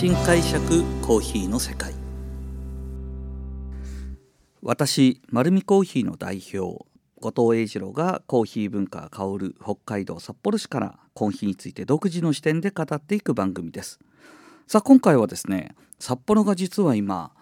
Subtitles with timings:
[0.00, 1.92] 新解釈コーヒーの世界。
[4.62, 6.86] 私丸見コーヒーの代表
[7.20, 14.00] 後藤英二郎がコーヒー文化香る北海道札幌市からコーヒーについて独自の視点で語っていく番組です。
[14.66, 17.32] さあ今回はですね札幌が実は今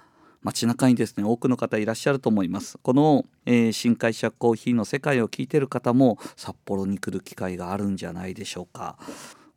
[0.42, 2.76] 街中にですね多くの方いらっしゃると思います。
[2.82, 8.98] この、えー、新会社コーヒーの世界を聞いている方も札幌に来る機会があるんじゃないでしょうか。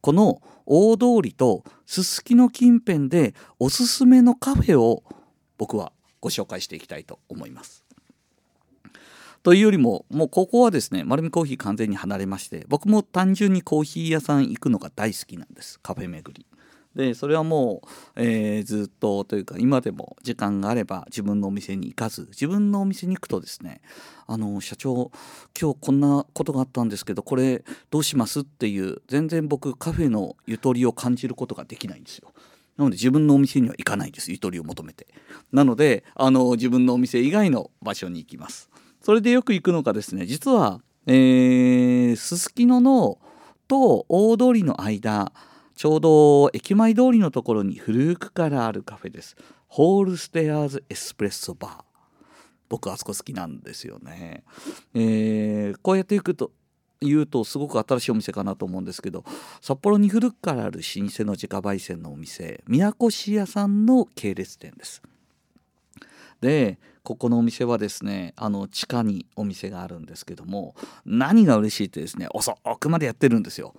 [0.02, 5.04] この大通りとすすきの近辺でおすすめのカフェを
[5.58, 7.86] 僕はご紹介していきたいと思います。
[9.44, 15.80] というよりももうここはですね丸見コーヒー完全に離れまして僕も単純にコーヒー屋さん行くのが大好きなんです。
[15.80, 16.46] カフェ巡り。
[16.96, 17.82] でそれはも
[18.16, 23.82] う、えー、ずっとというか今でも時間があれば自分のお店に行かず自分のお店に行くとですね
[24.28, 25.12] あの社長
[25.60, 32.34] 今日こんなことがあったんですけどこれどうしますっていう全然僕カフェのゆとりを感じることができないんですよ。
[32.78, 35.08] なので自分のお店には行かないですゆとりを求めて。
[35.52, 38.70] なのであの自分のお店以外の場所に行きます。
[39.02, 43.18] それでよく行くのがですね実はすすきのの
[43.68, 45.32] と大通りの間
[45.82, 49.36] ちょうど駅前通りのところに古くからあるカフェです。
[49.68, 51.74] ホールステアーズエスプレッソバー。
[52.70, 54.44] 僕あそこ好きなんですよね、
[54.94, 56.52] えー、こうやって行くと
[57.02, 59.26] 言うとすごく新しいお店かなと思うんですけど
[59.60, 65.02] 札幌に古くからある老舗の自家焙煎のお店宮越屋さんの系列店です。
[66.42, 73.74] でここのお店はですねあの地下にお店があるんですけども何が嬉しいってですね遅くまでやってるんですよ。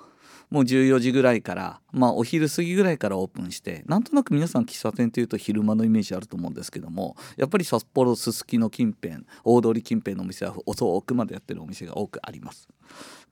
[0.52, 12.68] もう14時ぐらいから、まあ、お昼過ぎぐらいからオープンしてなんとなく皆さん喫茶店というと昼間のイメージあると思うんですけどもやっぱり札幌すすきの近辺大通り近辺のお店は遅くまでやってるお店が多くあります。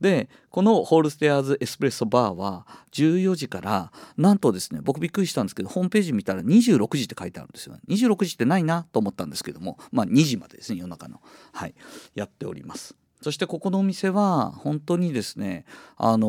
[0.00, 11.20] でこのホールステアーズエスプレッソバーは14時からなんとですね僕びっくりしたんですけどホームページ見たら26時って書いてあるんですよ、ね、26時ってないなと思ったんですけどもまあ2時までですね夜中の。
[11.52, 11.74] はい。
[12.14, 12.99] やっております。
[13.22, 15.64] そしてここのお店は本当にですね
[15.96, 16.28] あの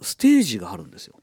[0.00, 1.14] ー、ステージがあるんですよ。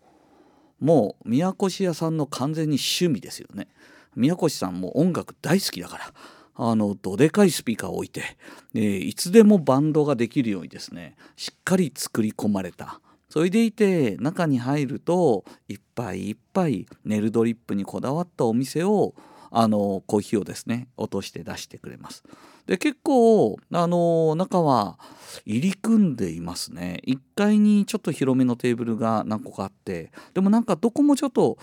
[0.79, 3.67] もう宮越屋さんの完全に趣味ですよね。
[4.15, 6.13] 宮越さんも音楽大好きだから
[6.55, 8.37] あのどでかいスピーカーを置いて、
[8.73, 12.99] えー、いつでもバンドができるようにですねしっかり作り込まれた。
[13.29, 19.15] それでいて中に入ると一杯一杯ネルドリップにこだわったお店を
[19.51, 22.23] あのコーヒーをですね落として出してくれます。
[22.67, 24.99] で結構あの中は
[25.45, 31.57] 入り組んでいますね1階にちょっと広めのテーブルが何個かあってでもなんかどこもちょっと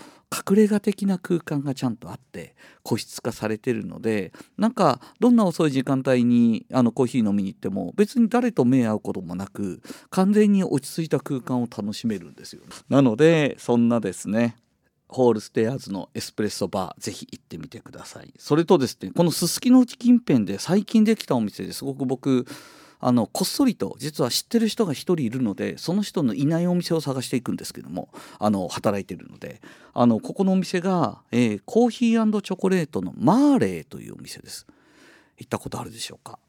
[0.49, 14.55] 隠れ家的な空間がちゃんとあって個室化されてるのでなんかどんな遅い時間帯にあのコーヒー飲みに行っても別に誰と目合うこともなく完全に落ち着いた空間を楽しめるんですよ、なのでそんなですね
[15.07, 18.33] ホールステアーズのエスプレッソバーぜひ行ってみてください。
[18.37, 22.45] それとですねこのすすきのうち近辺で最近できたお店ですごく僕
[22.99, 29.61] あのこっそりと実は知ってる人が1人いるのでその人のいないお店を探していくんですけどもあの働いてるので
[29.93, 34.65] あのここのお店が、えー、コーヒーチョコレートのマーレーというお店です。
[35.37, 36.39] 行ったことあるでしょうか？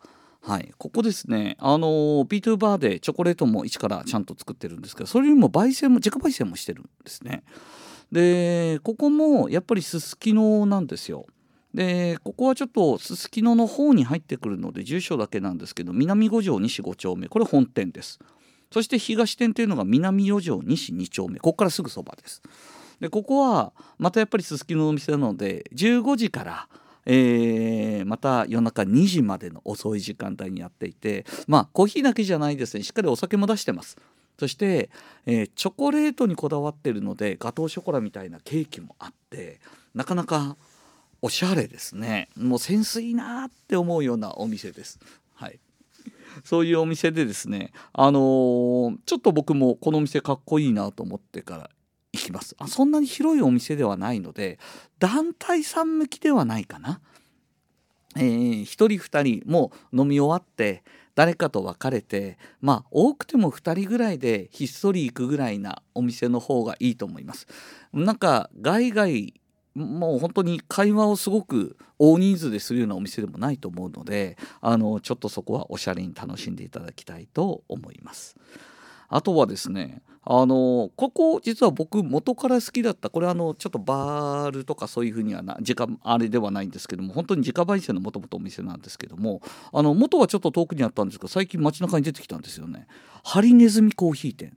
[0.40, 1.88] はい、ここですねあの
[2.24, 7.42] B2 バーでチョコレートも一からちゃんと作ってるんですけどそれよりも焙煎も自家焙煎もしてるんですね。
[8.12, 11.26] でここもやっぱりすすきのなんですよ。
[11.74, 17.28] でここはちょっとすすきのの方に入ってくるので住所だけなんですけど南五条西5丁目。
[17.28, 18.18] これ本店です。
[18.72, 21.38] そして東店というのが南四条西2丁目。
[21.38, 22.42] ここからすぐそばです。
[23.00, 26.68] でここはまたやっぱりすすきのお店なので15時から
[27.08, 32.82] えー、また夜中2時までの遅い時間帯にやっていてまあコーヒーだけじゃないですね。
[32.82, 33.96] しっかりお酒も出してます。
[34.38, 34.90] そして、
[35.24, 39.60] えー、チョコレートにこだわってるのでガトーショコラみたいなケーキもあって
[39.94, 40.56] なかなか
[41.22, 44.98] おしゃれですねもうセンスいいなって思うようなお店です。
[45.34, 45.58] はい
[46.44, 51.70] そういうお店でですねあのー、ちょっと僕もこのお店かっこいいなと思ってから
[52.12, 54.58] 行きますあそんなに広いお店ではないので
[54.98, 57.00] 団体さん向きではないかな。
[58.18, 60.82] えー、1人2人もう飲み終わって
[61.16, 67.48] 誰かと別れてまあ多くても2人ぐらいでひっそり行くぐらいなお店の方がいいと思います。
[67.92, 69.34] なんか外外
[69.74, 78.36] もう本当に会話をすごく大人数でするようなお店でもないと思うのであのちょっとそこはおしゃれに楽しんでいただきたいと思います。
[79.08, 89.40] あとはですねあのここ実は僕元から好きだったこれあのちょっとバールとかそういうふうにはな自家あれではないんですけども本当に自家焙煎のもともとお店なんですけども
[89.72, 92.88] あの元はちょっと遠くにあったんですが最近街中に出てきたんですよね。
[93.22, 94.56] ハリネズミコーヒー店。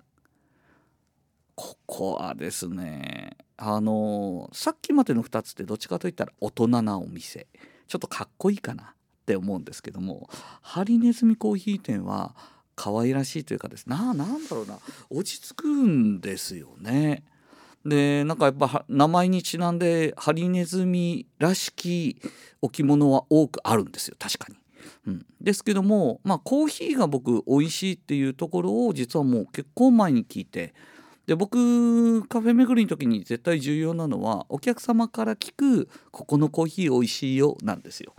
[1.53, 7.47] ここはですねあのさっきまでの2つってどっちかといったら大人なお店。
[7.87, 8.87] ちょっとかっこいいかなっ
[9.25, 10.29] て思うんですけども
[10.61, 12.35] ハリネズミコーヒー店は
[12.79, 14.79] 可愛らしいというかですななんだろうな
[15.09, 17.23] 落ち着くんですよね。
[17.85, 22.21] でなんかやっぱ名前にちなんでハリネズミらしき
[22.61, 24.57] 置物は多くあるんですよ確かに。
[25.07, 30.73] うん、ですけどもまあコーヒーが僕美味しいっていうところを実はもう結構前に聞いて
[31.25, 38.13] で僕カフェ巡りの時に絶対重要なのはお客様から聞く「ここのコーヒー美味しいよ」なんですよ。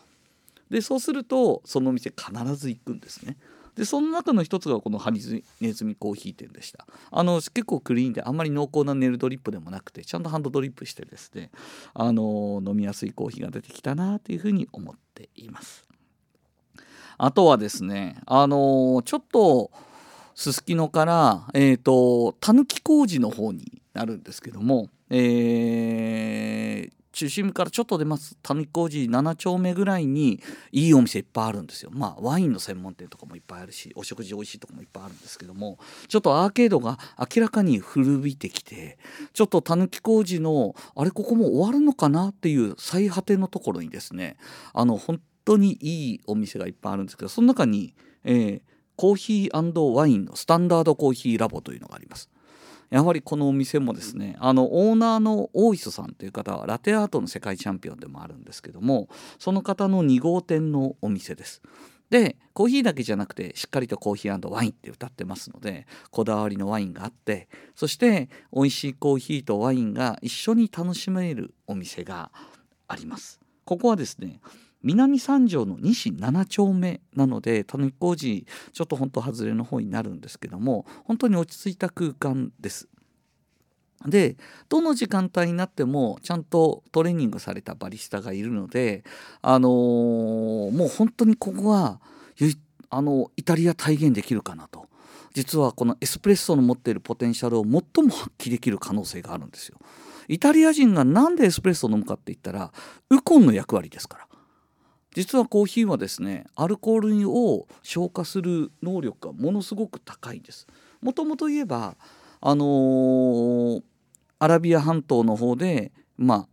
[0.70, 3.38] でそうするとその店必ず行くんですね。
[3.80, 6.86] でその中の一つがこのハリネズミコーヒー店でした。
[7.10, 11.50] あの結構クリーンであんまり濃厚なネルドリップでもなくてちゃんとハンドドリップしてですね
[11.94, 15.88] あの飲みやすいコーヒーが出てきたなというふうに思っています。
[17.16, 19.70] あとはですねあのちょっと
[20.34, 30.40] すすきのからえっ、ー、とたぬき工事の方になるんですけどもえー、中心からちょっと出ます谷小路7丁目ぐらいに
[30.72, 35.78] いいお店いっぱいあるんですよまあワインの専門店とかもいっぱいあるしお食事美味しいとこもいっぱいあるんですけども
[36.08, 38.98] ちょっとアーケードが明らかに古びてきて
[39.32, 44.36] ちょっとたぬき工事のあれここも終わるのかなっていう最果てのところにですね
[44.72, 48.60] あの本当にいいお店がいっぱいあるんですけどその中に、えー、
[48.96, 52.28] コーヒーワインのスタンダードコーヒーラボというのがあります。
[52.90, 59.08] やはりこのお店もですねあのオーナーの大磯さんという方はラテアートの世界チャンピオンでもあるんですけども
[59.38, 61.62] その方の2号店のお店です。
[62.10, 72.32] でコーヒーだけじゃなくてしっかりとコーヒーワインって歌ってますのでこだわりのワインがあってそして美味しいコーヒーとワインが一緒に楽しめるお店が
[72.88, 73.40] あります。
[73.64, 74.40] ここはですね
[74.82, 82.88] 南三条の西7丁目なので田抜工事ちょっと本当外れの方になるんですけども本当に落ち着いた空間です。
[84.06, 84.38] で
[84.70, 89.04] どの時間帯になってもちゃんとトレーニングされたバリスタがいるので
[89.42, 89.70] あのー、
[90.72, 92.00] もう本当にここは
[92.88, 94.86] あのイタリア体現できるかなと
[95.34, 99.78] 実はこのエスプレッソの持っているポテンシャルを最も発揮できる可能性があるんですよ。
[100.28, 102.72] イタリア人が何でエスプレッソを飲むかって言ったら
[103.10, 104.29] ウコンの役割ですから。
[105.14, 110.66] 実はコーヒーはですねアルコールを消化する能力がものすごく高いんです。
[111.00, 111.96] もともと言えば
[112.40, 113.82] あのー、
[114.38, 116.48] アラビア半島の方でまあ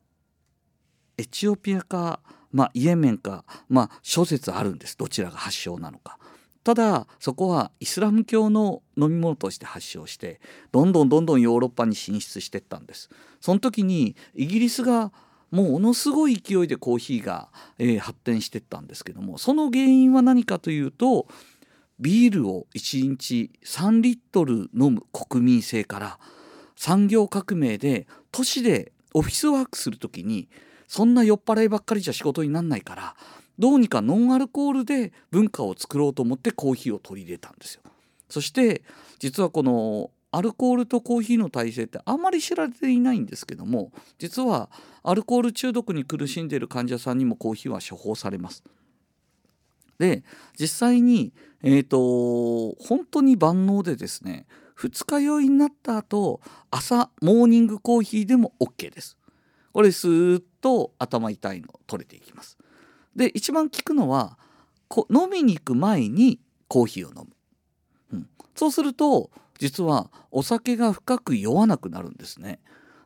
[1.17, 2.19] エチオピアか、
[2.51, 6.17] まあ、イエメンか、まあ、諸説あるんですどちらが発祥なのか。
[6.63, 10.41] ただそこはイスラム教の飲み物として発祥して
[10.73, 13.09] どんどんどんどんヨーロッパに進出していったんです。
[13.39, 15.13] その時にイギリスが
[15.51, 17.49] ものすごい勢いでコーヒーが、
[17.79, 21.27] えー、発展してったんですけどもその原因は何かというと
[21.99, 26.19] ビールを1日3リットル飲む国民性から
[26.75, 30.47] 産業革命で都市でオフィスワークする時に
[30.87, 33.15] そんな酔っ払いばっかりじゃ仕事になんないから
[33.57, 37.81] どうにかノンアルコールで文化を作ろうと思ってコーヒーを取り入れたんですよ。
[38.29, 38.83] そして
[39.19, 44.69] 実はこのアルコールとコーヒーの耐性ってあんまり知られていないんですけども実は
[45.03, 48.63] アルコール中毒に苦しんでいる患者さんにもコーヒーは処方されます。
[49.99, 50.23] で
[50.59, 51.33] 実際に、
[51.63, 54.45] えーと、本当に万能でですね
[54.75, 56.39] 二日酔いになった後
[56.69, 59.17] 朝モーニングコーヒーでも OK です。
[59.73, 62.57] これスーッと頭痛いの取れていきます。
[63.15, 64.37] で一番効くのは
[65.09, 67.27] 飲みに行く前にコーヒーを飲む。
[68.13, 72.59] うん、そうすると実はお酒が深く酔わなくなるんですね。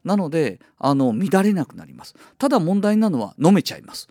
[0.03, 2.15] なのであの乱れなくなります。
[2.37, 4.07] ただ問題なのは飲めちゃいます。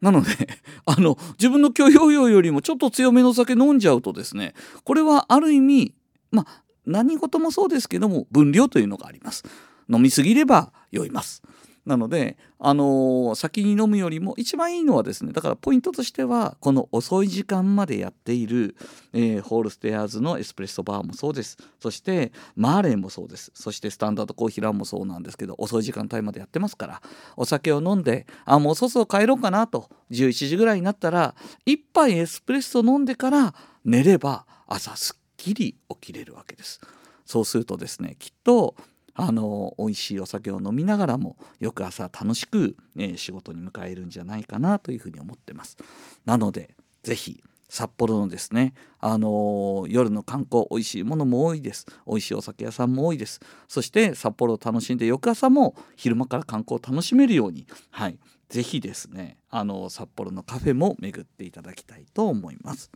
[0.00, 0.30] なので
[0.86, 5.94] あの自分の許容量よりもちょっと強めの酒飲んじゃうとですねこれはある意味
[6.30, 9.44] まあ何事もそうですけども分量というのがあります。
[9.90, 11.42] 飲みすぎれば酔います。
[11.88, 18.76] なので、あのー、先に飲むよりも一番いいのはですねだからポイントとしてはこの遅い時間までやっている、
[19.14, 27.02] えー、ホールステアーズのエスプレッソバーもそうですそしてマーレンもそうですそしてスタンダードコーヒーランもそうなんですけど遅い時間帯までやってますから
[27.38, 33.54] お酒を飲んであもうそろそろ帰ろうかなと11時ぐらいになったら1杯エスプレッソ飲んでから
[33.86, 36.80] 寝れば朝すっきり起きれるわけです。
[37.24, 38.74] そうするとですねきっと
[39.20, 45.76] あの美味しいお酒を飲みながらも翌朝楽しく、えー、仕事に迎えるんじゃないかなというふうに思ってます。
[46.24, 62.90] なので是非札幌のですね、あのー、夜の観光美味しいものも多いです美味しいお酒屋さんも多いですそして札幌を楽しんで翌朝も昼間から観光を楽しめるようにはい是非ですねあの札幌のカフェも巡っていただきたいと思います。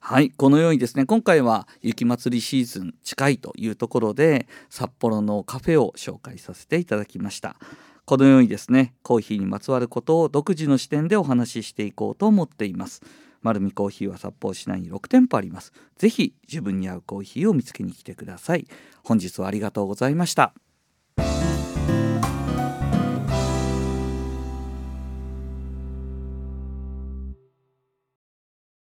[0.00, 7.56] はいこのようにですね今回は雪まつりシーズン近いというところで札幌のカフェを紹介させていただきました。
[8.04, 13.02] このようにですねコーヒーにまつわることを独自の視点でお話ししていこうと思っています。
[13.42, 15.72] 丸見コーヒーは札幌市内に6店舗あります。
[15.98, 18.66] ぜひ自分に合うコーヒーを見つけに来てください。
[19.02, 20.52] 本日はありがとうございました。